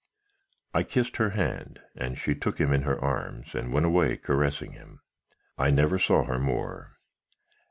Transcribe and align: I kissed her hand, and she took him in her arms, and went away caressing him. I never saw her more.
I 0.73 0.81
kissed 0.81 1.17
her 1.17 1.29
hand, 1.29 1.79
and 1.95 2.17
she 2.17 2.33
took 2.33 2.57
him 2.59 2.73
in 2.73 2.81
her 2.81 2.99
arms, 2.99 3.53
and 3.53 3.71
went 3.71 3.85
away 3.85 4.17
caressing 4.17 4.71
him. 4.71 5.01
I 5.59 5.69
never 5.69 5.99
saw 5.99 6.23
her 6.23 6.39
more. 6.39 6.97